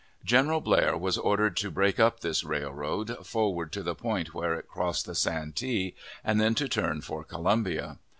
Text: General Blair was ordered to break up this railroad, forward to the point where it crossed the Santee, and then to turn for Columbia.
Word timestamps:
General 0.23 0.61
Blair 0.61 0.97
was 0.97 1.15
ordered 1.15 1.55
to 1.57 1.69
break 1.69 1.99
up 1.99 2.21
this 2.21 2.43
railroad, 2.43 3.23
forward 3.23 3.71
to 3.71 3.83
the 3.83 3.93
point 3.93 4.33
where 4.33 4.55
it 4.55 4.67
crossed 4.67 5.05
the 5.05 5.13
Santee, 5.13 5.93
and 6.23 6.41
then 6.41 6.55
to 6.55 6.67
turn 6.67 7.01
for 7.01 7.23
Columbia. 7.23 7.99